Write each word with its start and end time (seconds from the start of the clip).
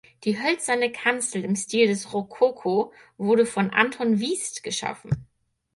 Die 0.23 0.41
hölzerne 0.41 0.91
Kanzel 0.91 1.43
im 1.45 1.55
Stil 1.55 1.85
des 1.85 2.11
Rokoko 2.11 2.91
wurde 3.19 3.45
von 3.45 3.69
Anton 3.69 4.19
Wiest 4.19 4.63
geschaffen. 4.63 5.27